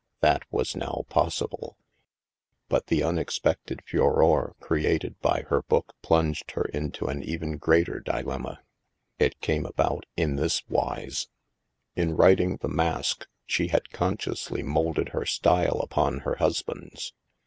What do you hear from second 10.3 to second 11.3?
this wise: